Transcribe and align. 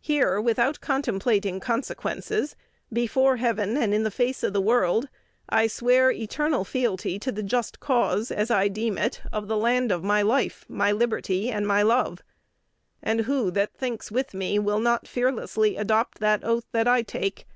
Here, 0.00 0.40
without 0.40 0.80
contemplating 0.80 1.60
consequences, 1.60 2.56
before 2.92 3.36
Heaven 3.36 3.76
and 3.76 3.94
in 3.94 4.10
face 4.10 4.42
of 4.42 4.52
the 4.52 4.60
world, 4.60 5.08
I 5.48 5.68
swear 5.68 6.10
eternal 6.10 6.64
fealty 6.64 7.16
to 7.20 7.30
the 7.30 7.44
just 7.44 7.78
cause, 7.78 8.32
as 8.32 8.50
I 8.50 8.66
deem 8.66 8.98
it, 8.98 9.22
of 9.32 9.46
the 9.46 9.56
land 9.56 9.92
of 9.92 10.02
my 10.02 10.20
life, 10.20 10.64
my 10.68 10.90
liberty, 10.90 11.48
and 11.48 11.64
my 11.64 11.82
love. 11.82 12.24
And 13.04 13.20
who 13.20 13.52
that 13.52 13.72
thinks 13.72 14.10
with 14.10 14.34
me 14.34 14.58
will 14.58 14.80
not 14.80 15.06
fearlessly 15.06 15.76
adopt 15.76 16.18
that 16.18 16.42
oath 16.42 16.66
that 16.72 16.88
I 16.88 17.02
take? 17.02 17.46